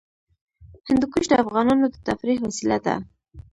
هندوکش 0.87 1.25
د 1.29 1.33
افغانانو 1.43 1.85
د 1.89 1.95
تفریح 2.07 2.37
وسیله 2.47 2.77
ده. 2.85 2.95